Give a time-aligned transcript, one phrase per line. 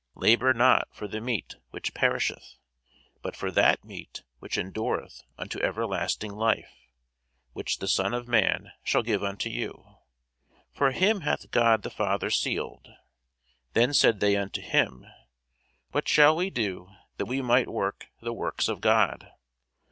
[0.15, 2.55] Labour not for the meat which perisheth,
[3.21, 6.73] but for that meat which endureth unto everlasting life,
[7.53, 9.97] which the Son of man shall give unto you:
[10.73, 12.87] for him hath God the Father sealed.
[13.73, 15.05] Then said they unto him,
[15.91, 19.29] What shall we do, that we might work the works of God?